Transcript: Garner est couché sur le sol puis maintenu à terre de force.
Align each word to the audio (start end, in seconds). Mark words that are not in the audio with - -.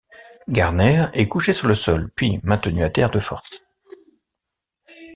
Garner 0.49 1.05
est 1.13 1.27
couché 1.27 1.53
sur 1.53 1.67
le 1.67 1.75
sol 1.75 2.09
puis 2.15 2.39
maintenu 2.41 2.81
à 2.81 2.89
terre 2.89 3.11
de 3.11 3.19
force. 3.19 3.69